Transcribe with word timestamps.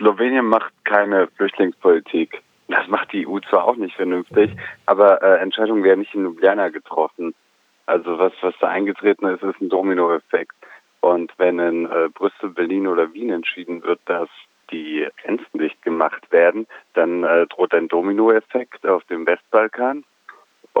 Slowenien 0.00 0.46
macht 0.46 0.72
keine 0.84 1.28
Flüchtlingspolitik. 1.36 2.42
Das 2.68 2.88
macht 2.88 3.12
die 3.12 3.26
EU 3.26 3.38
zwar 3.40 3.64
auch 3.64 3.76
nicht 3.76 3.96
vernünftig, 3.96 4.50
aber 4.86 5.22
äh, 5.22 5.40
Entscheidungen 5.40 5.84
werden 5.84 6.00
nicht 6.00 6.14
in 6.14 6.22
Ljubljana 6.22 6.68
getroffen. 6.70 7.34
Also 7.86 8.18
was, 8.18 8.32
was 8.40 8.54
da 8.60 8.68
eingetreten 8.68 9.26
ist, 9.26 9.42
ist 9.42 9.60
ein 9.60 9.68
Dominoeffekt. 9.68 10.54
Und 11.00 11.32
wenn 11.38 11.58
in 11.58 11.86
äh, 11.86 12.08
Brüssel, 12.14 12.50
Berlin 12.50 12.86
oder 12.86 13.12
Wien 13.12 13.30
entschieden 13.30 13.82
wird, 13.82 14.00
dass 14.06 14.28
die 14.70 15.06
Grenzen 15.22 15.58
dicht 15.58 15.82
gemacht 15.82 16.30
werden, 16.30 16.66
dann 16.94 17.24
äh, 17.24 17.46
droht 17.46 17.74
ein 17.74 17.88
Dominoeffekt 17.88 18.86
auf 18.86 19.04
dem 19.04 19.26
Westbalkan. 19.26 20.04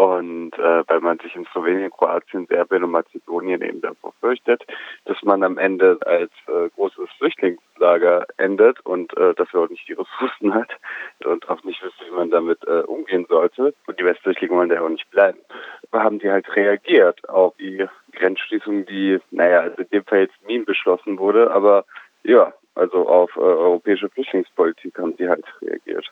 Und 0.00 0.52
äh, 0.58 0.82
weil 0.86 1.00
man 1.00 1.18
sich 1.18 1.36
in 1.36 1.44
Slowenien, 1.52 1.90
Kroatien, 1.90 2.46
Serbien 2.46 2.84
und 2.84 2.92
Mazedonien 2.92 3.60
eben 3.60 3.82
davor 3.82 4.14
fürchtet, 4.20 4.64
dass 5.04 5.22
man 5.22 5.42
am 5.42 5.58
Ende 5.58 5.98
als 6.06 6.30
äh, 6.46 6.70
großes 6.74 7.10
Flüchtlingslager 7.18 8.26
endet 8.38 8.80
und 8.86 9.14
äh, 9.18 9.34
dafür 9.34 9.64
auch 9.64 9.68
nicht 9.68 9.86
die 9.86 9.92
Ressourcen 9.92 10.54
hat 10.54 10.70
und 11.26 11.46
auch 11.50 11.62
nicht 11.64 11.82
wüsste, 11.82 12.06
wie 12.06 12.16
man 12.16 12.30
damit 12.30 12.66
äh, 12.66 12.80
umgehen 12.80 13.26
sollte. 13.28 13.74
Und 13.86 14.00
die 14.00 14.04
Westflüchtlinge 14.06 14.56
wollen 14.56 14.70
da 14.70 14.80
auch 14.80 14.88
nicht 14.88 15.10
bleiben. 15.10 15.38
Da 15.92 16.02
haben 16.02 16.18
die 16.18 16.30
halt 16.30 16.48
reagiert 16.56 17.28
auf 17.28 17.54
die 17.58 17.86
Grenzschließung, 18.12 18.86
die, 18.86 19.18
naja, 19.30 19.60
also 19.60 19.82
in 19.82 19.90
dem 19.90 20.04
Fall 20.04 20.20
jetzt 20.20 20.46
Mien 20.46 20.64
beschlossen 20.64 21.18
wurde, 21.18 21.50
aber 21.50 21.84
ja, 22.22 22.54
also 22.74 23.06
auf 23.06 23.36
äh, 23.36 23.40
europäische 23.40 24.08
Flüchtlingspolitik 24.08 24.98
haben 24.98 25.14
die 25.18 25.28
halt 25.28 25.44
reagiert. 25.60 26.10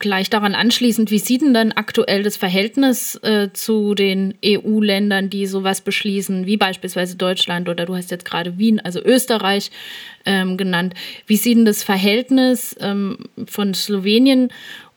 Gleich 0.00 0.30
daran 0.30 0.56
anschließend, 0.56 1.12
wie 1.12 1.20
sieht 1.20 1.42
denn 1.42 1.54
dann 1.54 1.70
aktuell 1.70 2.24
das 2.24 2.36
Verhältnis 2.36 3.14
äh, 3.22 3.50
zu 3.52 3.94
den 3.94 4.34
EU-Ländern, 4.44 5.30
die 5.30 5.46
sowas 5.46 5.80
beschließen, 5.80 6.44
wie 6.44 6.56
beispielsweise 6.56 7.16
Deutschland 7.16 7.68
oder 7.68 7.86
du 7.86 7.94
hast 7.94 8.10
jetzt 8.10 8.24
gerade 8.24 8.58
Wien, 8.58 8.80
also 8.80 9.00
Österreich 9.00 9.70
ähm, 10.24 10.56
genannt. 10.56 10.94
Wie 11.26 11.36
sieht 11.36 11.56
denn 11.56 11.64
das 11.64 11.84
Verhältnis 11.84 12.74
ähm, 12.80 13.18
von 13.46 13.74
Slowenien 13.74 14.48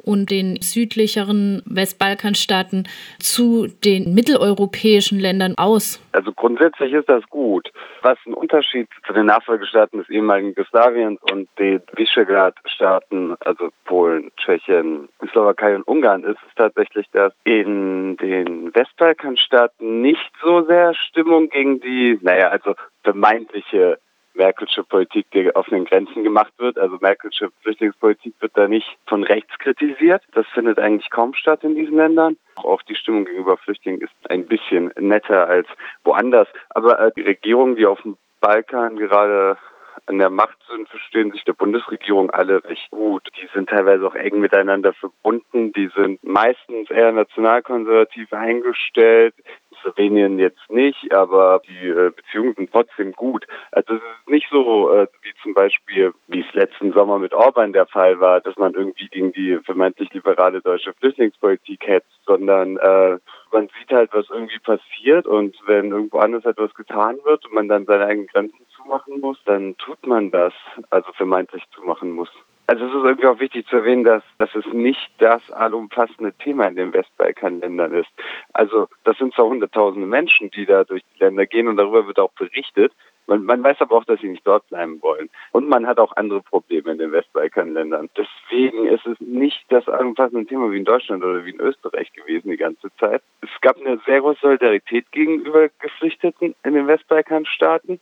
und 0.10 0.32
den 0.32 0.60
südlicheren 0.60 1.62
Westbalkanstaaten 1.66 2.88
zu 3.20 3.68
den 3.86 4.16
mitteleuropäischen 4.16 5.20
Ländern 5.20 5.54
aus? 5.56 6.04
Also 6.14 6.32
grundsätzlich 6.34 6.94
ist 6.94 7.08
das 7.08 7.24
gut. 7.30 7.70
Was 8.02 8.18
ein 8.26 8.34
Unterschied 8.34 8.88
zu 9.06 9.14
den 9.14 9.28
Nachfolgestaaten 9.28 10.00
des 10.00 10.10
ehemaligen 10.10 10.50
Jugoslawiens 10.50 11.20
und 11.32 11.48
den 11.60 11.82
Visegrad-Staaten, 11.94 13.36
also 13.42 13.70
Polen, 13.86 14.32
Tschechien, 14.38 15.10
Slowakei 15.32 15.76
und 15.76 15.88
Ungarn, 15.88 16.24
ist 16.24 16.40
es 16.48 16.56
tatsächlich, 16.56 17.06
dass 17.12 17.32
in 17.44 18.18
den 18.18 18.74
Westbalkanstaaten 18.74 20.02
nicht 20.02 20.32
so 20.42 20.66
sehr 20.66 20.96
Stimmung 20.96 21.50
gegen 21.50 21.82
die, 21.82 22.18
naja, 22.24 22.50
also 22.50 22.74
vermeintliche 23.04 24.00
Merkelsche 24.34 24.84
Politik, 24.84 25.28
die 25.32 25.54
auf 25.56 25.68
den 25.68 25.86
Grenzen 25.86 26.24
gemacht 26.24 26.54
wird. 26.58 26.78
Also 26.78 26.98
Merkelsche 27.02 27.50
Flüchtlingspolitik 27.62 28.36
wird 28.40 28.52
da 28.56 28.68
nicht 28.68 28.98
von 29.08 29.24
rechts 29.24 29.58
kritisiert. 29.60 30.24
Das 30.34 30.46
findet 30.54 30.80
eigentlich 30.80 31.10
kaum 31.10 31.34
statt 31.34 31.64
in 31.64 31.76
diesen 31.76 31.98
Ländern. 31.98 32.38
Auch 32.56 32.82
die 32.84 32.96
Stimmung 32.96 33.26
gegenüber 33.26 33.58
Flüchtlingen 33.58 34.02
ist 34.02 34.14
ein 34.30 34.46
bisschen 34.46 34.92
netter 35.00 35.48
als 35.48 35.68
woanders. 36.04 36.48
Aber 36.70 37.00
äh, 37.00 37.12
die 37.16 37.22
Regierungen, 37.22 37.76
die 37.76 37.86
auf 37.86 38.02
dem 38.02 38.18
Balkan 38.40 38.98
gerade 38.98 39.58
an 40.06 40.18
der 40.18 40.30
Macht 40.30 40.58
sind, 40.70 40.88
verstehen 40.90 41.32
sich 41.32 41.44
der 41.44 41.54
Bundesregierung 41.54 42.30
alle 42.32 42.64
recht 42.64 42.90
gut. 42.90 43.28
Die 43.42 43.48
sind 43.54 43.70
teilweise 43.70 44.08
auch 44.08 44.16
eng 44.16 44.40
miteinander 44.40 44.94
verbunden. 44.94 45.72
Die 45.74 45.90
sind 45.96 46.24
meistens 46.24 46.90
eher 46.90 47.12
nationalkonservativ 47.12 48.32
eingestellt. 48.34 49.36
Slowenien 49.82 50.40
jetzt 50.40 50.70
nicht, 50.70 51.14
aber 51.14 51.62
die 51.68 51.88
äh, 51.88 52.12
Beziehungen 52.16 52.56
sind 52.56 52.72
trotzdem 52.72 53.14
gut. 53.14 53.46
Also 53.72 53.96
es 53.96 54.02
ist 54.02 54.30
nicht 54.30 54.48
so 54.52 54.92
äh, 54.92 55.08
wie 55.22 55.34
zum 55.42 55.54
Beispiel, 55.54 56.14
wie 56.28 56.42
es 56.42 56.54
letzten 56.54 56.94
Sommer 56.94 57.20
mit 57.20 57.34
Orban 57.34 57.74
der 57.74 57.86
Fall 57.86 58.20
war, 58.20 58.42
dass 58.42 58.56
man 58.58 58.74
irgendwie 58.74 59.08
gegen 59.08 59.32
die 59.34 59.58
vermeintlich 59.64 60.12
liberale 60.14 60.62
deutsche 60.62 60.94
Flüchtlingspolitik 60.94 61.88
hetzt, 61.88 62.20
sondern 62.26 62.78
äh, 62.78 63.18
man 63.52 63.70
sieht 63.80 63.92
halt, 63.92 64.12
was 64.14 64.30
irgendwie 64.30 64.60
passiert 64.60 65.26
und 65.26 65.56
wenn 65.66 65.92
irgendwo 65.92 66.20
anders 66.20 66.46
etwas 66.46 66.74
getan 66.76 67.18
wird 67.24 67.46
und 67.46 67.54
man 67.54 67.68
dann 67.68 67.86
seine 67.86 68.06
eigenen 68.06 68.28
Grenzen 68.28 68.66
zumachen 68.76 69.20
muss, 69.20 69.38
dann 69.46 69.76
tut 69.78 70.06
man 70.06 70.32
das, 70.32 70.54
also 70.90 71.12
vermeintlich 71.14 71.64
zumachen 71.72 72.12
muss. 72.12 72.30
Also 72.70 72.86
es 72.86 72.94
ist 72.94 73.04
irgendwie 73.04 73.26
auch 73.26 73.40
wichtig 73.40 73.66
zu 73.66 73.78
erwähnen, 73.78 74.04
dass, 74.04 74.22
dass 74.38 74.54
es 74.54 74.64
nicht 74.72 75.10
das 75.18 75.42
allumfassende 75.50 76.34
Thema 76.34 76.68
in 76.68 76.76
den 76.76 76.94
Westbalkanländern 76.94 77.96
ist. 77.96 78.10
Also 78.54 78.88
das 79.06 79.18
sind 79.18 79.34
zwar 79.34 79.48
hunderttausende 79.48 80.06
Menschen, 80.06 80.52
die 80.52 80.68
da 80.68 80.84
durch 80.84 81.02
die 81.16 81.24
Länder 81.24 81.48
gehen 81.48 81.68
und 81.68 81.78
darüber 81.78 82.06
wird 82.06 82.20
auch 82.20 82.30
berichtet. 82.34 82.94
Man, 83.26 83.44
man 83.46 83.64
weiß 83.64 83.78
aber 83.80 83.96
auch, 83.96 84.04
dass 84.04 84.20
sie 84.20 84.28
nicht 84.28 84.46
dort 84.46 84.68
bleiben 84.70 85.02
wollen. 85.02 85.32
Und 85.52 85.68
man 85.68 85.88
hat 85.88 85.98
auch 85.98 86.16
andere 86.16 86.44
Probleme 86.44 86.92
in 86.92 87.00
den 87.00 87.12
Westbalkanländern. 87.12 88.12
Deswegen 88.16 88.86
ist 88.86 89.08
es 89.08 89.20
nicht 89.20 89.66
das 89.70 89.88
allumfassende 89.88 90.46
Thema 90.46 90.72
wie 90.72 90.78
in 90.78 90.86
Deutschland 90.86 91.24
oder 91.24 91.44
wie 91.46 91.52
in 91.52 91.60
Österreich 91.60 92.14
gewesen 92.14 92.52
die 92.52 92.58
ganze 92.58 92.96
Zeit. 93.00 93.24
Es 93.42 93.50
gab 93.62 93.78
eine 93.78 94.00
sehr 94.06 94.22
große 94.22 94.42
Solidarität 94.42 95.12
gegenüber 95.12 95.70
Geflüchteten 95.80 96.54
in 96.64 96.74
den 96.76 96.86
Westbalkanstaaten. 96.86 98.00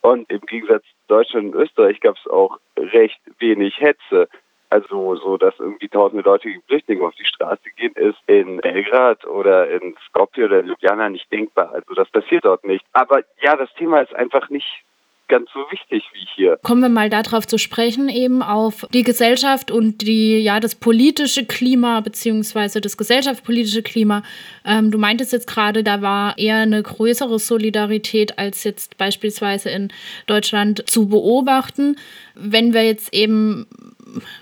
Und 0.00 0.30
im 0.30 0.40
Gegensatz 0.40 0.84
zu 0.84 1.08
Deutschland 1.08 1.54
und 1.54 1.60
Österreich 1.60 2.00
gab 2.00 2.16
es 2.16 2.30
auch 2.30 2.58
recht 2.76 3.20
wenig 3.38 3.78
Hetze. 3.80 4.28
Also 4.70 5.16
so, 5.16 5.38
dass 5.38 5.58
irgendwie 5.58 5.88
tausende 5.88 6.22
Leute 6.22 6.48
gegen 6.48 6.62
Flüchtlinge 6.62 7.02
auf 7.02 7.14
die 7.14 7.24
Straße 7.24 7.70
gehen, 7.76 7.94
ist 7.94 8.18
in 8.26 8.58
Belgrad 8.58 9.24
oder 9.26 9.70
in 9.70 9.96
Skopje 10.08 10.44
oder 10.44 10.60
in 10.60 10.66
Ljubljana 10.66 11.08
nicht 11.08 11.32
denkbar. 11.32 11.72
Also 11.72 11.94
das 11.94 12.10
passiert 12.10 12.44
dort 12.44 12.64
nicht. 12.64 12.84
Aber 12.92 13.22
ja, 13.40 13.56
das 13.56 13.72
Thema 13.74 14.00
ist 14.00 14.14
einfach 14.14 14.50
nicht 14.50 14.84
ganz 15.28 15.48
so 15.52 15.60
wichtig 15.70 16.04
wie 16.12 16.26
hier. 16.34 16.58
Kommen 16.62 16.82
wir 16.82 16.88
mal 16.88 17.10
darauf 17.10 17.46
zu 17.46 17.58
sprechen, 17.58 18.08
eben 18.08 18.42
auf 18.42 18.86
die 18.92 19.02
Gesellschaft 19.02 19.70
und 19.70 20.02
die, 20.02 20.38
ja, 20.38 20.60
das 20.60 20.74
politische 20.74 21.44
Klima 21.44 22.00
beziehungsweise 22.00 22.80
das 22.80 22.96
gesellschaftspolitische 22.96 23.82
Klima. 23.82 24.22
Ähm, 24.64 24.90
du 24.90 24.98
meintest 24.98 25.32
jetzt 25.32 25.46
gerade, 25.46 25.84
da 25.84 26.02
war 26.02 26.36
eher 26.38 26.56
eine 26.56 26.82
größere 26.82 27.38
Solidarität 27.38 28.38
als 28.38 28.64
jetzt 28.64 28.98
beispielsweise 28.98 29.70
in 29.70 29.92
Deutschland 30.26 30.88
zu 30.88 31.08
beobachten. 31.08 31.96
Wenn 32.34 32.72
wir 32.72 32.84
jetzt 32.84 33.12
eben 33.12 33.66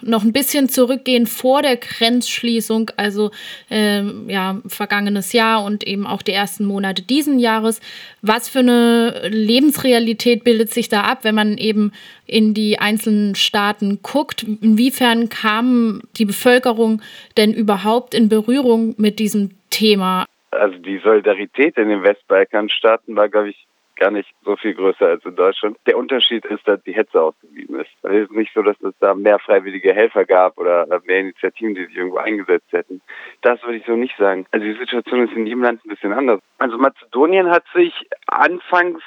noch 0.02 0.22
ein 0.22 0.32
bisschen 0.32 0.68
zurückgehen 0.68 1.26
vor 1.26 1.62
der 1.62 1.76
Grenzschließung, 1.76 2.90
also 2.96 3.30
ähm, 3.70 4.28
ja, 4.28 4.60
vergangenes 4.66 5.32
Jahr 5.32 5.64
und 5.64 5.86
eben 5.86 6.06
auch 6.06 6.22
die 6.22 6.32
ersten 6.32 6.64
Monate 6.64 7.02
diesen 7.02 7.38
Jahres. 7.38 7.80
Was 8.22 8.48
für 8.48 8.60
eine 8.60 9.28
Lebensrealität 9.28 10.44
bildet 10.44 10.72
sich 10.72 10.88
da 10.88 11.02
ab, 11.02 11.20
wenn 11.22 11.34
man 11.34 11.58
eben 11.58 11.92
in 12.26 12.54
die 12.54 12.78
einzelnen 12.78 13.34
Staaten 13.34 14.00
guckt? 14.02 14.42
Inwiefern 14.42 15.28
kam 15.28 16.02
die 16.16 16.24
Bevölkerung 16.24 17.02
denn 17.36 17.52
überhaupt 17.52 18.14
in 18.14 18.28
Berührung 18.28 18.94
mit 18.98 19.18
diesem 19.18 19.50
Thema? 19.70 20.26
Also 20.50 20.78
die 20.78 20.98
Solidarität 21.02 21.76
in 21.76 21.88
den 21.88 22.02
Westbalkanstaaten 22.02 23.14
war, 23.16 23.28
glaube 23.28 23.50
ich, 23.50 23.66
gar 23.96 24.10
nicht 24.10 24.28
so 24.44 24.56
viel 24.56 24.74
größer 24.74 25.06
als 25.06 25.24
in 25.24 25.36
Deutschland. 25.36 25.78
Der 25.86 25.96
Unterschied 25.96 26.44
ist, 26.44 26.66
dass 26.68 26.82
die 26.84 26.94
Hetze 26.94 27.20
ausgeblieben 27.20 27.80
ist. 27.80 27.90
Es 28.02 28.24
ist 28.24 28.32
nicht 28.32 28.52
so, 28.54 28.62
dass 28.62 28.80
es 28.80 28.94
da 29.00 29.14
mehr 29.14 29.38
freiwillige 29.38 29.92
Helfer 29.92 30.24
gab 30.24 30.58
oder 30.58 30.86
mehr 31.04 31.20
Initiativen, 31.20 31.74
die 31.74 31.86
sich 31.86 31.96
irgendwo 31.96 32.18
eingesetzt 32.18 32.72
hätten. 32.72 33.00
Das 33.42 33.62
würde 33.62 33.78
ich 33.78 33.86
so 33.86 33.96
nicht 33.96 34.16
sagen. 34.16 34.46
Also 34.50 34.64
die 34.64 34.78
Situation 34.78 35.26
ist 35.26 35.34
in 35.34 35.46
jedem 35.46 35.62
Land 35.62 35.84
ein 35.84 35.88
bisschen 35.88 36.12
anders. 36.12 36.40
Also 36.58 36.78
Mazedonien 36.78 37.50
hat 37.50 37.64
sich 37.74 37.92
anfangs 38.26 39.02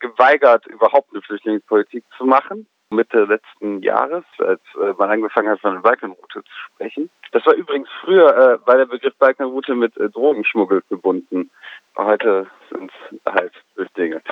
geweigert, 0.00 0.66
überhaupt 0.66 1.10
eine 1.12 1.22
Flüchtlingspolitik 1.22 2.04
zu 2.16 2.24
machen. 2.26 2.66
Mitte 2.94 3.24
letzten 3.24 3.82
Jahres, 3.82 4.24
als 4.38 4.60
äh, 4.80 4.92
man 4.98 5.10
angefangen 5.10 5.48
hat, 5.48 5.60
von 5.60 5.74
der 5.74 5.80
Balkanroute 5.80 6.42
zu 6.42 6.52
sprechen. 6.74 7.10
Das 7.32 7.44
war 7.46 7.54
übrigens 7.54 7.88
früher, 8.00 8.28
äh, 8.36 8.66
war 8.66 8.76
der 8.76 8.86
Begriff 8.86 9.14
Balkanroute 9.18 9.74
mit 9.74 9.96
äh, 9.96 10.08
Drogenschmuggel 10.08 10.82
verbunden. 10.88 11.50
Heute 11.96 12.46
sind 12.70 12.90
es 13.10 13.32
halt 13.32 13.52
Flüchtlinge. 13.74 14.22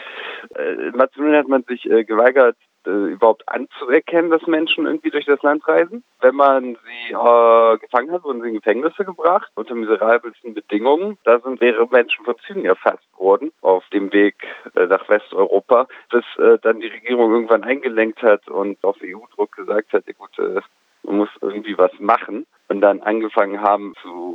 Äh, 0.56 0.88
in 0.88 0.96
Mazedonien 0.96 1.36
hat 1.36 1.48
man 1.48 1.62
sich 1.64 1.88
äh, 1.90 2.04
geweigert, 2.04 2.56
äh, 2.86 3.12
überhaupt 3.12 3.48
anzuerkennen, 3.48 4.30
dass 4.30 4.46
Menschen 4.46 4.86
irgendwie 4.86 5.10
durch 5.10 5.26
das 5.26 5.42
Land 5.42 5.66
reisen. 5.66 6.04
Wenn 6.20 6.34
man 6.34 6.76
sie 6.76 7.12
äh, 7.12 7.78
gefangen 7.78 8.10
hat, 8.12 8.24
wurden 8.24 8.42
sie 8.42 8.48
in 8.48 8.54
Gefängnisse 8.54 9.04
gebracht 9.04 9.50
unter 9.54 9.74
miserabelsten 9.74 10.54
Bedingungen. 10.54 11.18
Da 11.24 11.40
sind 11.40 11.60
mehrere 11.60 11.88
Menschen 11.88 12.24
von 12.24 12.36
Zügen 12.46 12.64
erfasst 12.64 13.06
worden 13.16 13.52
auf 13.60 13.84
dem 13.92 14.12
Weg 14.12 14.34
äh, 14.74 14.86
nach 14.86 15.08
Westeuropa, 15.08 15.86
bis 16.10 16.24
äh, 16.38 16.58
dann 16.62 16.80
die 16.80 16.88
Regierung 16.88 17.32
irgendwann 17.32 17.64
eingelenkt 17.64 18.22
hat 18.22 18.48
und 18.48 18.82
auf 18.84 18.96
EU-Druck 19.02 19.52
gesagt 19.52 19.92
hat, 19.92 20.04
ja 20.06 20.12
gut, 20.16 20.38
äh, 20.38 20.60
man 21.04 21.18
muss 21.18 21.28
irgendwie 21.40 21.76
was 21.76 21.92
machen 21.98 22.46
und 22.68 22.80
dann 22.80 23.00
angefangen 23.00 23.60
haben 23.60 23.94
zu 24.02 24.34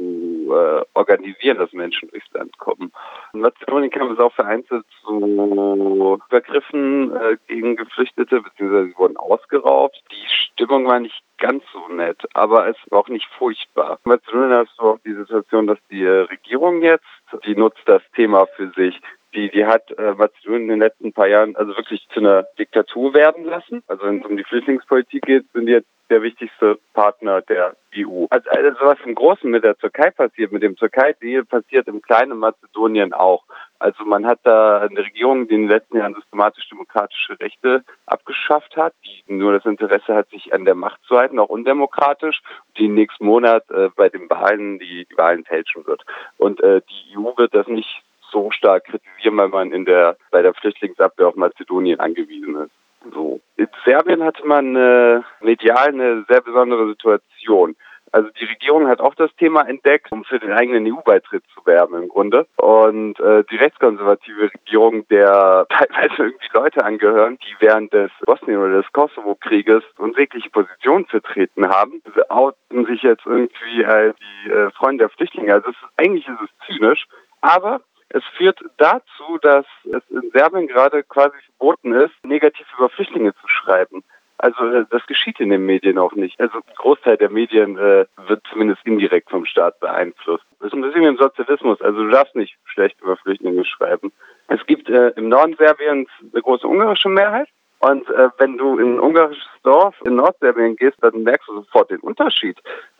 äh, 0.51 0.85
organisieren, 0.93 1.57
dass 1.57 1.73
Menschen 1.73 2.09
durchs 2.09 2.31
Land 2.33 2.57
kommen. 2.57 2.91
In 3.33 3.41
Mazedonien 3.41 3.91
kam 3.91 4.11
es 4.11 4.19
auch 4.19 4.33
vereinzelt 4.33 4.85
zu 5.03 6.19
Übergriffen 6.27 7.15
äh, 7.15 7.37
gegen 7.47 7.75
Geflüchtete, 7.75 8.41
beziehungsweise 8.41 8.87
sie 8.87 8.97
wurden 8.97 9.17
ausgeraubt. 9.17 10.01
Die 10.11 10.27
Stimmung 10.53 10.85
war 10.87 10.99
nicht 10.99 11.21
ganz 11.37 11.63
so 11.71 11.87
nett, 11.93 12.21
aber 12.33 12.67
es 12.67 12.77
war 12.89 12.99
auch 12.99 13.09
nicht 13.09 13.27
furchtbar. 13.37 13.99
In 14.05 14.11
Mazedonien 14.11 14.53
hast 14.53 14.77
du 14.77 14.83
auch 14.83 14.99
die 15.05 15.13
Situation, 15.13 15.67
dass 15.67 15.79
die 15.89 16.05
Regierung 16.05 16.81
jetzt, 16.81 17.05
die 17.45 17.55
nutzt 17.55 17.81
das 17.85 18.01
Thema 18.15 18.47
für 18.55 18.71
sich, 18.71 18.99
Die, 19.37 19.51
die 19.51 19.67
hat 19.67 19.91
äh, 19.91 20.15
Mazedonien 20.15 20.63
in 20.63 20.67
den 20.69 20.79
letzten 20.79 21.13
paar 21.13 21.27
Jahren 21.27 21.55
also 21.55 21.77
wirklich 21.77 22.07
zu 22.11 22.21
einer 22.21 22.47
Diktatur 22.57 23.13
werden 23.13 23.45
lassen. 23.45 23.83
Also 23.87 24.05
wenn 24.05 24.19
es 24.19 24.25
um 24.25 24.35
die 24.35 24.43
Flüchtlingspolitik 24.43 25.21
geht, 25.21 25.45
sind 25.53 25.67
die 25.67 25.73
jetzt 25.73 25.89
der 26.09 26.23
wichtigste 26.23 26.79
Partner 26.93 27.41
der 27.41 27.75
EU. 27.95 28.25
Also, 28.31 28.49
also 28.49 28.79
was 28.81 28.97
im 29.05 29.13
Großen 29.13 29.47
mit 29.47 29.63
der 29.63 29.77
Türkei 29.77 30.09
passiert, 30.09 30.51
mit 30.51 30.63
dem 30.63 30.75
Türkei-Deal, 30.75 31.45
passiert 31.45 31.87
im 31.87 32.01
kleinen 32.01 32.39
Mazedonien 32.39 33.13
auch. 33.13 33.43
Also 33.77 34.05
man 34.05 34.25
hat 34.25 34.39
da 34.41 34.79
eine 34.79 35.01
Regierung, 35.01 35.47
die 35.47 35.53
in 35.53 35.61
den 35.63 35.69
letzten 35.69 35.97
Jahren 35.97 36.15
systematisch 36.15 36.67
demokratische 36.69 37.39
Rechte 37.39 37.83
abgeschafft 38.07 38.75
hat, 38.75 38.93
die 39.05 39.31
nur 39.31 39.53
das 39.53 39.65
Interesse 39.65 40.15
hat, 40.15 40.29
sich 40.29 40.51
an 40.51 40.65
der 40.65 40.73
Macht 40.73 40.99
zu 41.03 41.15
halten, 41.15 41.37
auch 41.37 41.49
undemokratisch, 41.49 42.41
die 42.79 42.87
nächsten 42.87 43.25
Monat 43.25 43.69
äh, 43.69 43.89
bei 43.95 44.09
den 44.09 44.27
Wahlen 44.31 44.79
die, 44.79 45.05
die 45.05 45.17
Wahlen 45.17 45.43
fälschen 45.43 45.85
wird. 45.85 46.03
Und 46.37 46.59
äh, 46.61 46.81
die 46.89 47.17
EU 47.17 47.37
wird 47.37 47.53
das 47.53 47.67
nicht 47.67 48.01
so 48.31 48.51
stark 48.51 48.85
kritisieren, 48.85 49.37
weil 49.37 49.49
man 49.49 49.71
in 49.71 49.85
der 49.85 50.17
bei 50.31 50.41
der 50.41 50.53
Flüchtlingsabwehr 50.53 51.27
auf 51.27 51.35
Mazedonien 51.35 51.99
angewiesen 51.99 52.55
ist. 52.55 52.71
So. 53.13 53.39
In 53.55 53.67
Serbien 53.85 54.23
hatte 54.23 54.45
man 54.45 54.75
äh, 54.75 55.21
medial 55.41 55.87
eine 55.87 56.25
sehr 56.27 56.41
besondere 56.41 56.87
Situation. 56.89 57.75
Also 58.11 58.29
die 58.39 58.45
Regierung 58.45 58.87
hat 58.87 59.01
auch 59.01 59.15
das 59.15 59.35
Thema 59.35 59.67
entdeckt, 59.67 60.11
um 60.11 60.23
für 60.23 60.39
den 60.39 60.51
eigenen 60.51 60.91
EU-Beitritt 60.91 61.43
zu 61.53 61.65
werben 61.65 62.01
im 62.01 62.07
Grunde. 62.07 62.47
Und 62.55 63.19
äh, 63.19 63.43
die 63.51 63.57
rechtskonservative 63.57 64.51
Regierung, 64.53 65.07
der 65.09 65.65
teilweise 65.69 66.15
irgendwie 66.17 66.47
Leute 66.53 66.85
angehören, 66.85 67.37
die 67.39 67.55
während 67.59 67.93
des 67.93 68.11
Bosnien- 68.25 68.59
oder 68.59 68.81
des 68.81 68.91
Kosovo-Krieges 68.93 69.83
unsägliche 69.97 70.49
Positionen 70.49 71.05
vertreten 71.05 71.67
haben, 71.67 72.01
outen 72.29 72.85
sich 72.85 73.03
jetzt 73.03 73.25
irgendwie 73.25 73.85
als 73.85 74.15
die 74.17 74.51
äh, 74.51 74.71
Freunde 74.71 75.03
der 75.03 75.09
Flüchtlinge. 75.09 75.53
Also 75.53 75.69
ist, 75.69 75.77
eigentlich 75.97 76.27
ist 76.27 76.39
es 76.41 76.67
zynisch, 76.67 77.07
aber 77.41 77.81
es 78.09 78.23
führt 78.37 78.59
dazu, 78.77 79.37
dass 79.41 79.65
es 79.85 80.03
in 80.09 80.31
Serbien 80.31 80.67
gerade 80.67 81.03
quasi 81.03 81.35
verboten 81.45 81.93
ist, 81.93 82.13
negativ 82.23 82.65
über 82.77 82.89
Flüchtlinge 82.89 83.33
zu 83.35 83.47
schreiben. 83.47 84.03
Also 84.37 84.63
äh, 84.65 84.85
das 84.89 85.05
geschieht 85.07 85.39
in 85.39 85.49
den 85.49 85.65
Medien 85.65 85.97
auch 85.97 86.13
nicht. 86.13 86.39
Also 86.39 86.57
ein 86.57 86.75
Großteil 86.75 87.17
der 87.17 87.29
Medien 87.29 87.77
äh, 87.77 88.05
wird 88.27 88.43
zumindest 88.51 88.85
indirekt 88.85 89.29
vom 89.29 89.45
Staat 89.45 89.79
beeinflusst. 89.79 90.45
Das 90.59 90.67
ist 90.67 90.73
ein 90.73 90.81
bisschen 90.81 91.01
wie 91.01 91.07
im 91.07 91.17
Sozialismus. 91.17 91.81
Also 91.81 92.03
du 92.03 92.09
darfst 92.09 92.35
nicht 92.35 92.57
schlecht 92.65 93.01
über 93.01 93.17
Flüchtlinge 93.17 93.65
schreiben. 93.65 94.11
Es 94.47 94.65
gibt 94.67 94.89
äh, 94.89 95.09
im 95.15 95.29
Norden 95.29 95.55
Serbiens 95.57 96.09
eine 96.31 96.41
große 96.41 96.67
ungarische 96.67 97.09
Mehrheit. 97.09 97.49
Und 97.79 98.09
äh, 98.09 98.29
wenn 98.39 98.57
du 98.57 98.77
in 98.79 98.95
ein 98.95 98.99
ungarisches 98.99 99.47
Dorf 99.63 99.95
in 100.05 100.15
Nordserbien 100.15 100.75
gehst, 100.75 100.97
dann 101.01 101.23
merkst 101.23 101.47
du 101.47 101.55
sofort 101.55 101.91
den 101.91 101.99
Unterschied. 101.99 102.57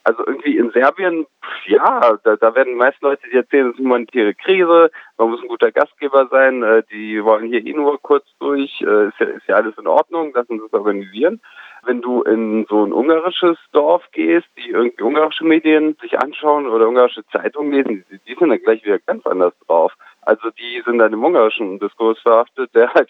Also 0.08 0.26
irgendwie 0.26 0.58
in 0.58 0.72
Serbien, 0.72 1.28
ja, 1.66 2.18
da, 2.24 2.38
da 2.38 2.56
werden 2.56 2.70
die 2.70 2.80
meisten 2.80 3.04
Leute, 3.04 3.28
die 3.30 3.36
erzählen, 3.36 3.68
es 3.68 3.74
ist 3.74 3.80
eine 3.80 3.90
humanitäre 3.90 4.34
Krise, 4.36 4.90
man 5.18 5.32
muss 5.32 5.42
ein 5.42 5.50
guter 5.50 5.70
Gastgeber 5.70 6.30
sein, 6.32 6.64
äh, 6.64 6.82
die 6.90 7.22
wollen 7.22 7.50
hier 7.50 7.66
eh 7.66 7.74
nur 7.74 8.02
kurz 8.02 8.26
durch, 8.40 8.80
äh, 8.80 9.10
ist, 9.10 9.20
ja, 9.20 9.26
ist 9.26 9.48
ja 9.50 9.56
alles 9.56 9.78
in 9.78 9.86
Ordnung, 9.86 10.32
lass 10.34 10.48
uns 10.48 10.62
das 10.62 10.72
organisieren. 10.72 11.42
Wenn 11.84 12.02
du 12.02 12.22
in 12.22 12.66
so 12.70 12.86
ein 12.86 12.94
ungarisches 12.94 13.58
Dorf 13.74 14.06
gehst, 14.14 14.48
die 14.56 14.70
irgendwie 14.70 15.04
ungarische 15.04 15.44
Medien 15.44 15.98
sich 16.00 16.18
anschauen 16.18 16.68
oder 16.68 16.88
ungarische 16.88 17.26
Zeitungen 17.26 17.74
lesen, 17.74 18.06
die, 18.10 18.20
die 18.20 18.40
sind 18.40 18.48
dann 18.48 18.64
gleich 18.64 18.86
wieder 18.86 19.00
ganz 19.00 19.26
anders 19.26 19.54
drauf. 19.68 19.92
Also 20.22 20.52
die 20.52 20.82
sind 20.86 21.00
dann 21.00 21.12
im 21.12 21.26
ungarischen 21.26 21.80
Diskurs 21.80 22.20
verhaftet, 22.20 22.74
der 22.74 22.94
halt, 22.94 23.10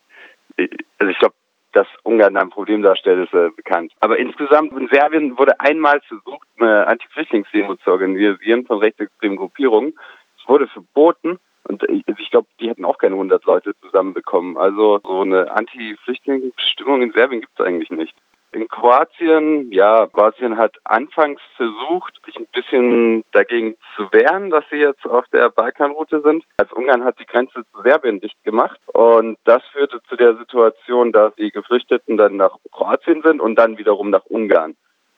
also 0.58 1.12
ich 1.12 1.20
glaube, 1.20 1.36
dass 1.74 1.88
Ungarn 2.04 2.38
ein 2.38 2.50
Problem 2.50 2.82
darstellt, 2.82 3.28
ist 3.28 3.34
äh, 3.34 3.50
bekannt. 3.56 3.94
Aber 4.00 4.18
insgesamt 4.18 4.72
in 4.74 4.88
Serbien 4.88 5.38
wurde 5.38 5.60
einmal 5.60 6.02
versucht, 6.02 6.48
eine 6.60 6.88
Anti-Flüchtlingsdemo 6.88 7.76
zu 7.76 7.92
organisieren 7.92 8.66
von 8.66 8.80
rechtsextremen 8.80 9.38
Gruppierungen. 9.38 9.94
Es 10.40 10.48
wurde 10.48 10.68
verboten 10.68 11.40
und 11.68 11.84
ich, 11.90 12.04
ich 12.08 12.32
glaube, 12.32 12.48
die 12.60 12.70
hätten 12.70 12.86
auch 12.86 12.98
keine 12.98 13.16
100 13.16 13.44
Leute 13.46 13.76
zusammenbekommen. 13.82 14.58
Also 14.58 15.00
so 15.04 15.22
eine 15.22 15.52
Anti-Flüchtlingsstimmung 15.52 17.02
in 17.02 17.12
Serbien 17.12 17.42
gibt 17.42 17.60
es 17.60 17.66
eigentlich 17.66 17.90
nicht. 17.90 18.16
In 18.54 18.68
Kroatien, 18.68 19.72
ja, 19.72 20.08
Kroatien 20.08 20.58
hat 20.58 20.78
anfangs 20.86 21.42
versucht, 21.58 22.20
sich 22.26 22.38
ein 22.38 22.48
bisschen 22.54 23.24
dagegen 23.32 23.76
zu 23.96 24.04
wehren, 24.12 24.50
dass 24.50 24.64
sie 24.72 24.78
jetzt 24.78 25.06
auf 25.06 25.26
der 25.34 25.50
Balkanroute 25.50 26.22
sind. 26.22 26.46
Als 26.58 26.72
Ungarn 26.72 27.04
hat 27.04 27.20
die 27.20 27.26
Grenze 27.26 27.66
zu 27.72 27.82
Serbien 27.84 28.22
dicht 28.22 28.42
gemacht 28.44 28.80
und 28.94 29.38
das 29.44 29.64
führte 29.74 30.02
zu 30.08 30.16
der 30.16 30.36
Situation, 30.38 31.12
dass 31.12 31.36
die 31.36 31.52
Geflüchteten 31.52 32.18
dann 32.18 32.38
nach 32.38 32.56
Kroatien 32.72 33.22
sind 33.22 33.42
und 33.42 33.56
dann 33.56 33.78
wiederum 33.78 34.10
nach 34.10 34.26
Ungarn 34.26 34.76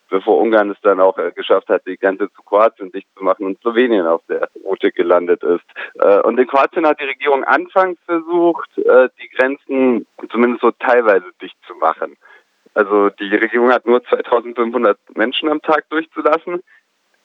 bevor 0.09 0.39
Ungarn 0.39 0.71
es 0.71 0.81
dann 0.81 0.99
auch 0.99 1.17
äh, 1.17 1.31
geschafft 1.31 1.69
hat, 1.69 1.85
die 1.85 1.97
Grenze 1.97 2.31
zu 2.33 2.41
Kroatien 2.43 2.91
dicht 2.91 3.07
zu 3.15 3.23
machen 3.23 3.45
und 3.45 3.59
Slowenien 3.61 4.05
auf 4.05 4.21
der 4.27 4.49
Route 4.65 4.91
gelandet 4.91 5.43
ist. 5.43 5.63
Äh, 5.95 6.19
und 6.21 6.39
in 6.39 6.47
Kroatien 6.47 6.85
hat 6.85 6.99
die 6.99 7.05
Regierung 7.05 7.43
anfangs 7.43 7.97
versucht, 8.05 8.77
äh, 8.77 9.09
die 9.21 9.29
Grenzen 9.29 10.05
zumindest 10.29 10.61
so 10.61 10.71
teilweise 10.71 11.25
dicht 11.41 11.57
zu 11.67 11.75
machen. 11.75 12.17
Also 12.73 13.09
die 13.09 13.35
Regierung 13.35 13.71
hat 13.71 13.85
nur 13.85 14.03
2500 14.03 14.97
Menschen 15.15 15.49
am 15.49 15.61
Tag 15.61 15.89
durchzulassen, 15.89 16.63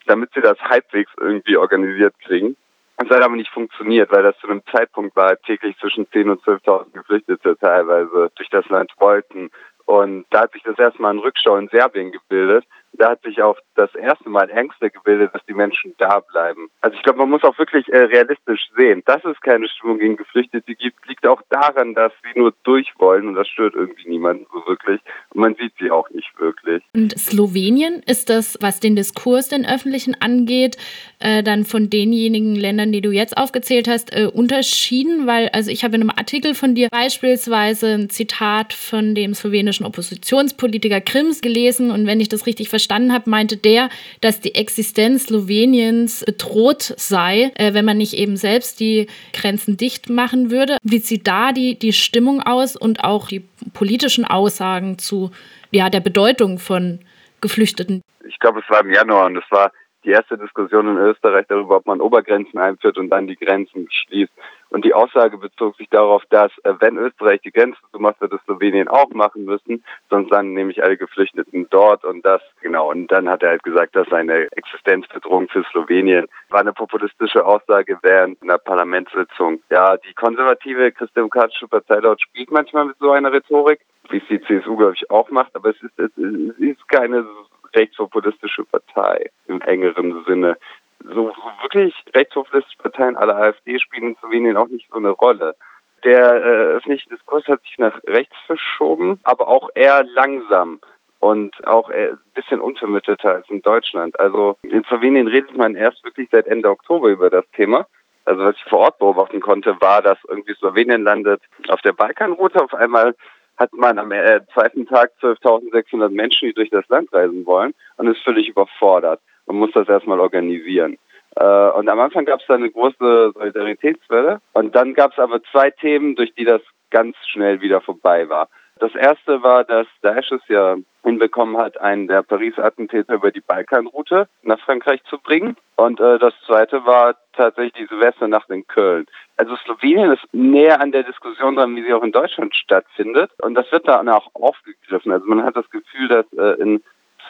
damit 0.05 0.31
sie 0.33 0.41
das 0.41 0.59
halbwegs 0.59 1.11
irgendwie 1.19 1.57
organisiert 1.57 2.15
kriegen. 2.19 2.55
Es 2.97 3.09
hat 3.09 3.21
aber 3.21 3.35
nicht 3.35 3.51
funktioniert, 3.51 4.11
weil 4.11 4.23
das 4.23 4.37
zu 4.39 4.47
einem 4.47 4.61
Zeitpunkt 4.71 5.15
war, 5.15 5.37
täglich 5.41 5.77
zwischen 5.79 6.07
10.000 6.07 6.31
und 6.31 6.43
12.000 6.43 6.91
Geflüchtete 6.93 7.57
teilweise 7.57 8.31
durch 8.35 8.49
das 8.49 8.67
Land 8.69 8.91
wollten. 8.97 9.49
Und 9.85 10.25
da 10.31 10.41
hat 10.41 10.53
sich 10.53 10.63
das 10.63 10.77
erstmal 10.79 11.13
ein 11.13 11.19
Rückstau 11.19 11.57
in 11.57 11.69
Serbien 11.69 12.11
gebildet 12.11 12.65
da 12.97 13.11
hat 13.11 13.21
sich 13.23 13.41
auch 13.41 13.57
das 13.75 13.93
erste 13.95 14.29
Mal 14.29 14.49
Ängste 14.49 14.89
gebildet, 14.89 15.31
dass 15.33 15.45
die 15.45 15.53
Menschen 15.53 15.93
da 15.97 16.19
bleiben. 16.19 16.69
Also 16.81 16.95
ich 16.97 17.03
glaube, 17.03 17.19
man 17.19 17.29
muss 17.29 17.43
auch 17.43 17.57
wirklich 17.57 17.87
äh, 17.89 17.97
realistisch 17.97 18.61
sehen. 18.77 19.03
Dass 19.05 19.23
es 19.25 19.39
keine 19.41 19.67
Stimmung 19.67 19.99
gegen 19.99 20.17
Geflüchtete 20.17 20.75
gibt, 20.75 21.07
liegt 21.07 21.27
auch 21.27 21.41
daran, 21.49 21.93
dass 21.93 22.11
sie 22.23 22.39
nur 22.39 22.53
durch 22.63 22.91
wollen 22.97 23.27
und 23.27 23.35
das 23.35 23.47
stört 23.47 23.75
irgendwie 23.75 24.09
niemanden 24.09 24.45
so 24.53 24.65
wirklich. 24.67 25.01
Und 25.29 25.41
man 25.41 25.55
sieht 25.55 25.73
sie 25.79 25.91
auch 25.91 26.09
nicht 26.11 26.31
wirklich. 26.39 26.83
Und 26.93 27.17
Slowenien 27.17 28.01
ist 28.05 28.29
das, 28.29 28.57
was 28.61 28.79
den 28.79 28.95
Diskurs 28.95 29.49
den 29.49 29.65
öffentlichen 29.65 30.15
angeht, 30.19 30.77
äh, 31.19 31.43
dann 31.43 31.65
von 31.65 31.89
denjenigen 31.89 32.55
Ländern, 32.55 32.91
die 32.91 33.01
du 33.01 33.11
jetzt 33.11 33.37
aufgezählt 33.37 33.87
hast, 33.87 34.15
äh, 34.15 34.27
unterschieden, 34.27 35.27
weil 35.27 35.49
also 35.49 35.69
ich 35.71 35.83
habe 35.83 35.95
in 35.95 36.01
einem 36.01 36.11
Artikel 36.11 36.55
von 36.55 36.75
dir 36.75 36.89
beispielsweise 36.89 37.93
ein 37.93 38.09
Zitat 38.09 38.73
von 38.73 39.15
dem 39.15 39.33
slowenischen 39.33 39.74
Oppositionspolitiker 39.83 41.01
Krims 41.01 41.41
gelesen 41.41 41.91
und 41.91 42.05
wenn 42.05 42.21
ich 42.21 42.29
das 42.29 42.45
richtig 42.45 42.69
verstanden 42.69 43.11
habe, 43.11 43.29
meinte 43.29 43.57
der, 43.57 43.89
dass 44.21 44.39
die 44.39 44.55
Existenz 44.55 45.25
Sloweniens 45.25 46.23
bedroht 46.23 46.93
sei, 46.97 47.51
äh, 47.55 47.73
wenn 47.73 47.83
man 47.83 47.97
nicht 47.97 48.13
eben 48.13 48.37
selbst 48.37 48.79
die 48.79 49.07
Grenzen 49.33 49.75
dicht 49.75 50.09
machen 50.09 50.51
würde. 50.51 50.77
Wie 50.83 50.99
sieht 50.99 51.27
da 51.27 51.51
die, 51.51 51.77
die 51.77 51.93
Stimmung 51.93 52.41
aus 52.41 52.75
und 52.75 53.03
auch 53.03 53.27
die 53.27 53.43
politischen 53.73 54.25
Aussagen 54.25 54.97
zu 54.99 55.31
ja, 55.71 55.89
der 55.89 55.99
Bedeutung 55.99 56.59
von 56.59 56.99
Geflüchteten? 57.41 58.01
Ich 58.27 58.39
glaube, 58.39 58.61
es 58.61 58.69
war 58.69 58.81
im 58.81 58.91
Januar 58.91 59.25
und 59.25 59.37
es 59.37 59.43
war 59.49 59.71
die 60.05 60.11
erste 60.11 60.37
Diskussion 60.37 60.87
in 60.87 60.97
Österreich 60.97 61.45
darüber, 61.47 61.77
ob 61.77 61.85
man 61.85 61.99
Obergrenzen 61.99 62.59
einführt 62.59 62.97
und 62.97 63.09
dann 63.09 63.27
die 63.27 63.35
Grenzen 63.35 63.87
schließt. 63.89 64.31
Und 64.69 64.83
die 64.83 64.93
Aussage 64.93 65.37
bezog 65.37 65.75
sich 65.77 65.89
darauf, 65.89 66.23
dass 66.29 66.51
äh, 66.63 66.73
wenn 66.79 66.97
Österreich 66.97 67.41
die 67.41 67.51
Grenzen 67.51 67.79
zumacht, 67.91 68.19
wird 68.19 68.33
es 68.33 68.41
Slowenien 68.43 68.87
auch 68.87 69.09
machen 69.09 69.45
müssen, 69.45 69.83
sonst 70.09 70.31
dann 70.31 70.53
nämlich 70.53 70.83
alle 70.83 70.97
Geflüchteten 70.97 71.67
dort 71.69 72.03
und 72.03 72.25
das, 72.25 72.41
genau. 72.61 72.89
Und 72.91 73.07
dann 73.07 73.29
hat 73.29 73.41
er 73.43 73.49
halt 73.49 73.63
gesagt, 73.63 73.95
dass 73.95 74.11
eine 74.11 74.51
Existenzbedrohung 74.51 75.47
für 75.47 75.63
Slowenien 75.71 76.27
war 76.49 76.59
eine 76.59 76.73
populistische 76.73 77.45
Aussage 77.45 77.97
während 78.01 78.41
einer 78.41 78.57
Parlamentssitzung. 78.57 79.61
Ja, 79.69 79.97
die 79.97 80.13
konservative 80.13 80.91
Christdemokratische 80.91 81.67
Partei 81.67 82.01
dort 82.01 82.21
spielt 82.21 82.51
manchmal 82.51 82.85
mit 82.85 82.97
so 82.99 83.11
einer 83.11 83.31
Rhetorik, 83.31 83.79
wie 84.09 84.17
es 84.17 84.27
die 84.29 84.41
CSU, 84.41 84.75
glaube 84.75 84.93
ich, 84.95 85.09
auch 85.09 85.29
macht, 85.31 85.55
aber 85.55 85.69
es 85.69 85.81
ist, 85.81 85.97
es 85.97 86.11
ist 86.57 86.87
keine 86.89 87.25
rechtspopulistische 87.75 88.63
Partei 88.65 89.29
im 89.47 89.61
engeren 89.61 90.23
Sinne. 90.25 90.57
So, 90.99 91.33
wirklich 91.61 91.93
rechtspopulistische 92.13 92.77
Parteien 92.77 93.17
aller 93.17 93.35
AfD 93.35 93.79
spielen 93.79 94.09
in 94.09 94.15
Slowenien 94.17 94.57
auch 94.57 94.67
nicht 94.67 94.87
so 94.89 94.97
eine 94.97 95.09
Rolle. 95.09 95.55
Der 96.03 96.35
äh, 96.35 96.75
öffentliche 96.77 97.09
Diskurs 97.09 97.47
hat 97.47 97.61
sich 97.61 97.77
nach 97.77 97.99
rechts 98.05 98.35
verschoben, 98.45 99.19
aber 99.23 99.47
auch 99.47 99.69
eher 99.75 100.03
langsam 100.03 100.79
und 101.19 101.65
auch 101.65 101.89
ein 101.89 102.17
bisschen 102.35 102.61
unvermittelter 102.61 103.35
als 103.35 103.49
in 103.49 103.61
Deutschland. 103.61 104.19
Also 104.19 104.57
in 104.61 104.83
Slowenien 104.85 105.27
redet 105.27 105.57
man 105.57 105.75
erst 105.75 106.03
wirklich 106.03 106.29
seit 106.31 106.45
Ende 106.45 106.69
Oktober 106.69 107.09
über 107.09 107.29
das 107.29 107.45
Thema. 107.55 107.87
Also 108.25 108.43
was 108.43 108.55
ich 108.55 108.63
vor 108.65 108.79
Ort 108.79 108.99
beobachten 108.99 109.39
konnte, 109.39 109.79
war, 109.81 110.01
dass 110.01 110.17
irgendwie 110.27 110.53
Slowenien 110.55 111.03
landet 111.03 111.41
auf 111.69 111.81
der 111.81 111.93
Balkanroute. 111.93 112.63
Auf 112.63 112.73
einmal 112.73 113.15
hat 113.57 113.73
man 113.73 113.97
am 113.99 114.11
äh, 114.11 114.41
zweiten 114.53 114.85
Tag 114.85 115.11
12.600 115.21 116.09
Menschen, 116.09 116.47
die 116.47 116.53
durch 116.53 116.69
das 116.69 116.87
Land 116.89 117.11
reisen 117.13 117.45
wollen 117.45 117.73
und 117.97 118.07
ist 118.07 118.23
völlig 118.23 118.49
überfordert. 118.49 119.21
Man 119.45 119.57
muss 119.57 119.71
das 119.73 119.87
erstmal 119.87 120.19
organisieren. 120.19 120.97
Äh, 121.35 121.69
und 121.71 121.89
am 121.89 121.99
Anfang 121.99 122.25
gab 122.25 122.39
es 122.39 122.47
da 122.47 122.55
eine 122.55 122.71
große 122.71 123.31
Solidaritätswelle 123.33 124.41
und 124.53 124.75
dann 124.75 124.93
gab 124.93 125.11
es 125.11 125.19
aber 125.19 125.41
zwei 125.51 125.69
Themen, 125.71 126.15
durch 126.15 126.33
die 126.33 126.45
das 126.45 126.61
ganz 126.91 127.15
schnell 127.27 127.61
wieder 127.61 127.81
vorbei 127.81 128.29
war. 128.29 128.47
Das 128.79 128.93
erste 128.93 129.41
war, 129.41 129.63
dass 129.63 129.87
Daesh 130.01 130.31
es 130.31 130.41
ja 130.49 130.75
hinbekommen 131.03 131.57
hat, 131.57 131.79
einen 131.79 132.07
der 132.07 132.23
Paris-Attentäter 132.23 133.13
über 133.13 133.31
die 133.31 133.41
Balkanroute 133.41 134.27
nach 134.43 134.59
Frankreich 134.59 135.01
zu 135.05 135.17
bringen. 135.17 135.55
Und 135.77 136.01
äh, 136.01 136.19
das 136.19 136.33
zweite 136.45 136.85
war 136.85 137.15
tatsächlich 137.33 137.73
die 137.73 137.85
Silvesternacht 137.85 138.49
in 138.49 138.67
Köln. 138.67 139.05
Also 139.37 139.55
Slowenien 139.57 140.11
ist 140.11 140.23
näher 140.33 140.81
an 140.81 140.91
der 140.91 141.03
Diskussion 141.03 141.55
dran, 141.55 141.75
wie 141.75 141.83
sie 141.83 141.93
auch 141.93 142.03
in 142.03 142.11
Deutschland 142.11 142.53
stattfindet. 142.55 143.31
Und 143.41 143.55
das 143.55 143.71
wird 143.71 143.87
dann 143.87 144.09
auch 144.09 144.29
aufgegriffen. 144.33 145.11
Also 145.11 145.25
man 145.25 145.43
hat 145.43 145.55
das 145.55 145.69
Gefühl, 145.69 146.09
dass 146.09 146.25
äh, 146.33 146.61
in 146.61 146.83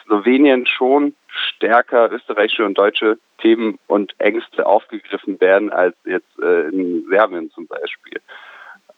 Slowenien 0.04 0.66
schon 0.66 1.14
stärker 1.28 2.10
österreichische 2.10 2.64
und 2.64 2.76
deutsche 2.76 3.18
Themen 3.38 3.78
und 3.86 4.14
Ängste 4.18 4.66
aufgegriffen 4.66 5.40
werden 5.40 5.70
als 5.70 5.94
jetzt 6.04 6.38
äh, 6.40 6.68
in 6.68 7.06
Serbien 7.08 7.50
zum 7.50 7.66
Beispiel. 7.66 8.20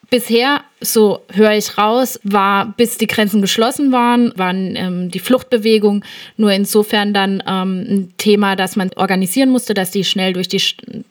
Bisher, 0.09 0.61
so 0.81 1.23
höre 1.31 1.53
ich 1.53 1.77
raus, 1.77 2.19
war, 2.23 2.73
bis 2.77 2.97
die 2.97 3.05
Grenzen 3.05 3.41
geschlossen 3.41 3.91
waren, 3.91 4.33
waren 4.35 4.75
ähm, 4.75 5.11
die 5.11 5.19
Fluchtbewegung 5.19 6.03
nur 6.35 6.51
insofern 6.51 7.13
dann 7.13 7.43
ähm, 7.45 7.85
ein 7.87 8.13
Thema, 8.17 8.55
dass 8.55 8.75
man 8.75 8.89
organisieren 8.95 9.49
musste, 9.49 9.75
dass 9.75 9.91
die 9.91 10.03
schnell 10.03 10.33
durch 10.33 10.47
die, 10.47 10.61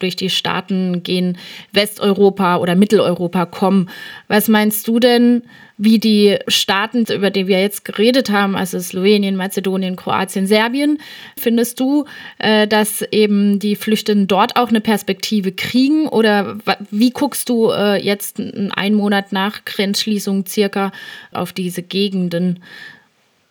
durch 0.00 0.16
die 0.16 0.30
Staaten 0.30 1.04
gehen, 1.04 1.38
Westeuropa 1.72 2.56
oder 2.56 2.74
Mitteleuropa 2.74 3.46
kommen. 3.46 3.88
Was 4.26 4.48
meinst 4.48 4.88
du 4.88 4.98
denn, 4.98 5.42
wie 5.78 5.98
die 5.98 6.36
Staaten, 6.48 7.04
über 7.10 7.30
die 7.30 7.46
wir 7.46 7.60
jetzt 7.60 7.84
geredet 7.84 8.30
haben, 8.30 8.56
also 8.56 8.78
Slowenien, 8.78 9.36
Mazedonien, 9.36 9.96
Kroatien, 9.96 10.46
Serbien, 10.46 10.98
findest 11.38 11.80
du, 11.80 12.04
äh, 12.38 12.66
dass 12.66 13.02
eben 13.12 13.60
die 13.60 13.76
Flüchtenden 13.76 14.26
dort 14.26 14.56
auch 14.56 14.68
eine 14.68 14.80
Perspektive 14.80 15.52
kriegen? 15.52 16.08
Oder 16.08 16.58
wie 16.90 17.10
guckst 17.10 17.48
du 17.48 17.70
äh, 17.70 17.96
jetzt 17.96 18.40
einen 18.40 18.96
Monat 18.96 19.32
nach 19.32 19.64
Grenzschließung 19.64 20.46
circa 20.46 20.90
auf 21.32 21.52
diese 21.52 21.82
Gegenden? 21.82 22.62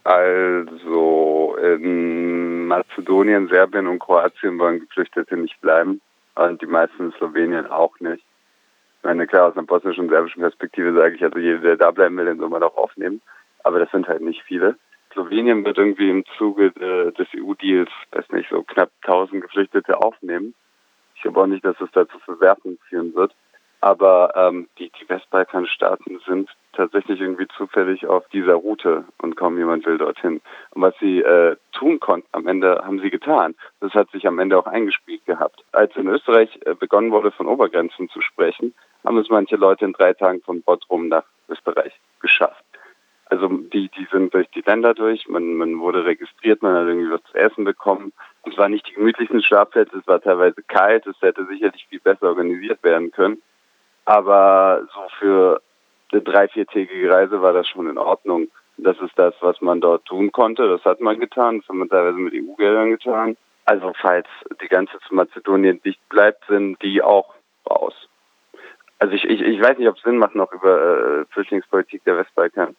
Also 0.03 1.57
in 1.61 2.67
Mazedonien, 2.67 3.47
Serbien 3.47 3.87
und 3.87 3.99
Kroatien 3.99 4.59
wollen 4.59 4.81
Geflüchtete 4.81 5.35
nicht 5.37 5.59
bleiben 5.61 6.01
und 6.35 6.61
die 6.61 6.65
meisten 6.65 7.05
in 7.05 7.11
Slowenien 7.13 7.65
auch 7.67 7.99
nicht 7.99 8.23
meine, 9.07 9.25
klar, 9.25 9.47
aus 9.47 9.57
einer 9.57 9.65
bosnischen 9.65 10.03
und 10.03 10.09
serbischen 10.09 10.41
Perspektive 10.41 10.93
sage 10.93 11.15
ich, 11.15 11.23
also 11.23 11.39
jeder, 11.39 11.59
der 11.59 11.77
da 11.77 11.91
bleiben 11.91 12.17
will, 12.17 12.25
den 12.25 12.39
soll 12.39 12.49
man 12.49 12.61
auch 12.61 12.75
aufnehmen. 12.77 13.21
Aber 13.63 13.79
das 13.79 13.89
sind 13.91 14.07
halt 14.07 14.21
nicht 14.21 14.43
viele. 14.43 14.75
Slowenien 15.13 15.65
wird 15.65 15.77
irgendwie 15.77 16.09
im 16.09 16.25
Zuge 16.37 16.71
des 16.71 17.27
EU-Deals, 17.35 17.89
weiß 18.11 18.29
nicht, 18.31 18.49
so 18.49 18.63
knapp 18.63 18.91
1000 19.01 19.41
Geflüchtete 19.41 19.97
aufnehmen. 19.97 20.53
Ich 21.15 21.21
glaube 21.21 21.41
auch 21.41 21.47
nicht, 21.47 21.65
dass 21.65 21.79
es 21.79 21.89
dazu 21.93 22.19
Verwerfungen 22.19 22.77
führen 22.89 23.15
wird. 23.15 23.33
Aber 23.79 24.33
ähm, 24.35 24.67
die, 24.79 24.91
die 24.99 25.07
Westbalkanstaaten 25.07 26.19
sind 26.27 26.49
tatsächlich 26.73 27.21
irgendwie 27.21 27.47
zufällig 27.47 28.07
auf 28.07 28.27
dieser 28.29 28.55
Route 28.55 29.05
und 29.19 29.35
kaum 29.35 29.57
jemand 29.57 29.85
will 29.85 29.97
dorthin. 29.97 30.41
Und 30.71 30.81
was 30.81 30.95
sie 30.99 31.21
äh, 31.21 31.55
tun 31.73 31.99
konnten, 31.99 32.27
am 32.31 32.47
Ende 32.47 32.81
haben 32.83 32.99
sie 32.99 33.09
getan. 33.09 33.55
Das 33.79 33.93
hat 33.93 34.09
sich 34.11 34.27
am 34.27 34.39
Ende 34.39 34.57
auch 34.57 34.65
eingespielt 34.65 35.25
gehabt. 35.25 35.63
Als 35.71 35.95
in 35.95 36.07
Österreich 36.07 36.59
äh, 36.65 36.73
begonnen 36.73 37.11
wurde, 37.11 37.31
von 37.31 37.47
Obergrenzen 37.47 38.09
zu 38.09 38.21
sprechen, 38.21 38.73
haben 39.03 39.17
es 39.17 39.29
manche 39.29 39.55
Leute 39.55 39.85
in 39.85 39.93
drei 39.93 40.13
Tagen 40.13 40.41
von 40.41 40.61
Bottrum 40.61 41.07
nach 41.07 41.23
Österreich 41.49 41.93
geschafft. 42.19 42.63
Also 43.29 43.47
die, 43.49 43.89
die 43.89 44.07
sind 44.11 44.33
durch 44.33 44.49
die 44.51 44.61
Länder 44.61 44.93
durch, 44.93 45.27
man, 45.27 45.55
man 45.55 45.79
wurde 45.79 46.05
registriert, 46.05 46.61
man 46.61 46.75
hat 46.75 46.87
irgendwie 46.87 47.11
was 47.11 47.23
zu 47.23 47.37
essen 47.37 47.65
bekommen. 47.65 48.13
Es 48.43 48.57
waren 48.57 48.71
nicht 48.71 48.87
die 48.87 48.93
gemütlichsten 48.93 49.43
Schlafplätze, 49.43 49.97
es 49.97 50.07
war 50.07 50.21
teilweise 50.21 50.61
kalt, 50.63 51.05
es 51.07 51.21
hätte 51.21 51.45
sicherlich 51.45 51.85
viel 51.89 51.99
besser 51.99 52.27
organisiert 52.27 52.81
werden 52.83 53.11
können. 53.11 53.41
Aber 54.05 54.87
so 54.93 55.01
für 55.19 55.61
eine 56.11 56.21
drei-, 56.21 56.47
viertägige 56.47 57.11
Reise 57.11 57.41
war 57.41 57.51
das 57.51 57.67
schon 57.67 57.89
in 57.89 57.97
Ordnung. 57.97 58.47
Das 58.77 58.97
ist 58.99 59.17
das, 59.17 59.33
was 59.41 59.59
man 59.59 59.81
dort 59.81 60.05
tun 60.05 60.31
konnte. 60.31 60.69
Das 60.69 60.85
hat 60.85 61.01
man 61.01 61.19
getan. 61.19 61.59
Das 61.59 61.67
hat 61.67 61.75
man 61.75 61.89
teilweise 61.89 62.17
mit 62.17 62.33
EU-Geldern 62.33 62.91
getan. 62.91 63.35
Also 63.65 63.91
falls 63.99 64.27
die 64.61 64.67
ganze 64.69 64.97
Mazedonien 65.09 65.81
dicht 65.81 65.99
bleibt, 66.07 66.45
sind 66.47 66.81
die 66.81 67.01
auch 67.01 67.33
raus. 67.69 68.06
Also 68.99 69.13
ich, 69.13 69.23
ich, 69.25 69.41
ich 69.41 69.61
weiß 69.61 69.77
nicht, 69.77 69.87
ob 69.87 69.97
es 69.97 70.03
Sinn 70.03 70.17
macht, 70.17 70.35
noch 70.35 70.51
über 70.51 71.21
äh, 71.21 71.25
Flüchtlingspolitik 71.33 72.03
der 72.03 72.17
Westbalkan 72.17 72.75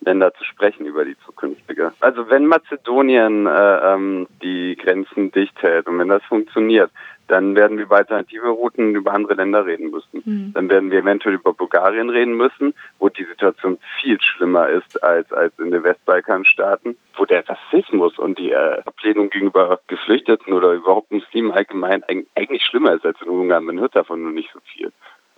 Länder 0.00 0.32
zu 0.34 0.44
sprechen 0.44 0.86
über 0.86 1.04
die 1.04 1.16
zukünftige. 1.26 1.92
Also 2.00 2.30
wenn 2.30 2.46
Mazedonien 2.46 3.46
äh, 3.46 3.94
ähm, 3.94 4.26
die 4.42 4.76
Grenzen 4.76 5.30
dicht 5.30 5.60
hält 5.62 5.86
und 5.86 5.98
wenn 5.98 6.08
das 6.08 6.22
funktioniert, 6.24 6.90
dann 7.28 7.54
werden 7.54 7.76
wir 7.76 7.84
über 7.84 7.96
alternative 7.96 8.48
Routen 8.48 8.94
über 8.94 9.12
andere 9.12 9.34
Länder 9.34 9.64
reden 9.64 9.90
müssen. 9.90 10.22
Mhm. 10.24 10.52
Dann 10.52 10.68
werden 10.68 10.90
wir 10.90 10.98
eventuell 10.98 11.36
über 11.36 11.52
Bulgarien 11.52 12.10
reden 12.10 12.36
müssen, 12.36 12.74
wo 12.98 13.08
die 13.08 13.24
Situation 13.24 13.78
viel 14.00 14.20
schlimmer 14.20 14.68
ist 14.68 15.02
als, 15.04 15.32
als 15.32 15.56
in 15.60 15.70
den 15.70 15.84
Westbalkanstaaten, 15.84 16.96
wo 17.16 17.24
der 17.26 17.44
Rassismus 17.48 18.18
und 18.18 18.38
die 18.38 18.50
äh, 18.50 18.82
Ablehnung 18.84 19.30
gegenüber 19.30 19.78
Geflüchteten 19.86 20.52
oder 20.52 20.72
überhaupt 20.72 21.12
Muslimen 21.12 21.52
allgemein 21.52 22.02
eigentlich 22.34 22.64
schlimmer 22.64 22.94
ist 22.94 23.06
als 23.06 23.20
in 23.22 23.28
Ungarn. 23.28 23.64
Man 23.64 23.78
hört 23.78 23.94
davon 23.94 24.22
nur 24.22 24.32
nicht 24.32 24.50
so 24.52 24.58
viel. 24.64 24.90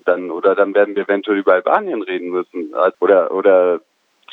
Dann, 0.05 0.31
oder 0.31 0.55
dann 0.55 0.75
werden 0.75 0.95
wir 0.95 1.05
eventuell 1.05 1.39
über 1.39 1.55
Albanien 1.55 2.03
reden 2.03 2.31
müssen. 2.31 2.75
Oder, 3.01 3.31
oder 3.31 3.81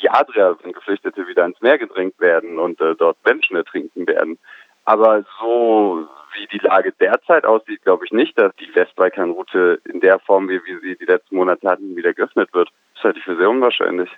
die 0.00 0.10
Adria, 0.10 0.56
wenn 0.62 0.72
Geflüchtete 0.72 1.26
wieder 1.26 1.44
ins 1.44 1.60
Meer 1.60 1.78
gedrängt 1.78 2.18
werden 2.20 2.58
und 2.58 2.80
äh, 2.80 2.94
dort 2.94 3.18
Menschen 3.24 3.56
ertrinken 3.56 4.06
werden. 4.06 4.38
Aber 4.84 5.24
so 5.38 6.08
wie 6.34 6.46
die 6.46 6.64
Lage 6.64 6.92
derzeit 6.98 7.44
aussieht, 7.44 7.82
glaube 7.82 8.04
ich 8.06 8.12
nicht, 8.12 8.38
dass 8.38 8.54
die 8.56 8.74
Westbalkanroute 8.74 9.80
in 9.84 10.00
der 10.00 10.18
Form, 10.20 10.48
wie 10.48 10.60
wir 10.64 10.80
sie 10.80 10.96
die 10.96 11.04
letzten 11.04 11.36
Monate 11.36 11.68
hatten, 11.68 11.96
wieder 11.96 12.14
geöffnet 12.14 12.52
wird. 12.54 12.70
Das 12.94 13.04
halte 13.04 13.18
ich 13.18 13.24
für 13.24 13.36
sehr 13.36 13.50
unwahrscheinlich. 13.50 14.08